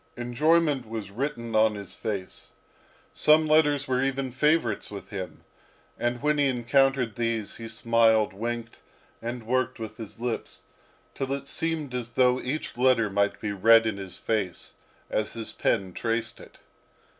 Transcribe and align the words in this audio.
Enjoyment 0.17 0.89
was 0.89 1.11
written 1.11 1.53
on 1.55 1.75
his 1.75 1.93
face; 1.93 2.49
some 3.13 3.45
letters 3.45 3.87
were 3.87 4.03
even 4.03 4.31
favourites 4.31 4.89
with 4.89 5.09
him; 5.09 5.43
and 5.95 6.23
when 6.23 6.39
he 6.39 6.47
encountered 6.47 7.15
these, 7.17 7.57
he 7.57 7.67
smiled, 7.67 8.33
winked, 8.33 8.77
and 9.21 9.45
worked 9.45 9.77
with 9.77 9.97
his 9.97 10.19
lips, 10.19 10.63
till 11.13 11.31
it 11.31 11.47
seemed 11.47 11.93
as 11.93 12.13
though 12.13 12.41
each 12.41 12.75
letter 12.79 13.11
might 13.11 13.39
be 13.39 13.51
read 13.51 13.85
in 13.85 13.97
his 13.97 14.17
face, 14.17 14.73
as 15.11 15.33
his 15.33 15.51
pen 15.51 15.93
traced 15.93 16.39
it. 16.39 16.57